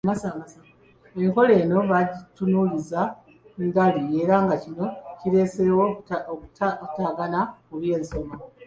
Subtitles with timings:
[1.21, 3.01] Enkola eno baagitunuuliza
[3.67, 4.85] ndali era nga kino
[5.19, 5.85] kireseewo
[6.33, 8.35] okutataagana mu by’ensoma